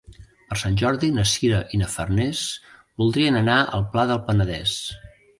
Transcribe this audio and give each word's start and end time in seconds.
Per 0.51 0.55
Sant 0.59 0.75
Jordi 0.81 1.09
na 1.17 1.25
Sira 1.31 1.59
i 1.77 1.79
na 1.81 1.89
Farners 1.95 2.41
voldrien 3.01 3.37
anar 3.41 3.57
al 3.79 3.85
Pla 3.91 4.07
del 4.13 4.23
Penedès. 4.31 4.73